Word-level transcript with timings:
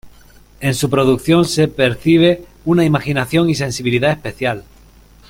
En 0.61 0.73
su 0.73 0.89
producción 0.89 1.45
se 1.45 1.67
percibe 1.67 2.41
una 2.65 2.83
imaginación 2.83 3.51
y 3.51 3.53
sensibilidad 3.53 4.09
especial. 4.11 4.63